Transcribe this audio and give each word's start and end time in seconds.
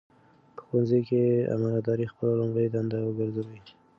په 0.55 0.61
ښوونځي 0.67 0.99
کې 1.07 1.21
امانتداري 1.55 2.05
خپله 2.11 2.31
لومړنۍ 2.39 2.67
دنده 2.71 2.97
وګرځوئ. 3.03 3.59